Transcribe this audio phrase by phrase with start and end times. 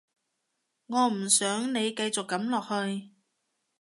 [0.87, 3.11] 我唔想你繼續噉落去